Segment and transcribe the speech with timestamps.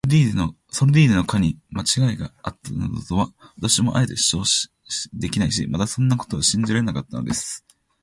[0.73, 4.69] ソルディーニの課にまちがいがあったなどとは、私もあえて主張
[5.13, 7.63] できないし、またそんなことは信じられなかったのです。